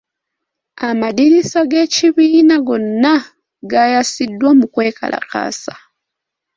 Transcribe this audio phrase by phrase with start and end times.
[0.87, 3.13] Amadirisa g'ekibiina gonna
[3.71, 5.73] gaayasiddwa mu kwekalakaasa.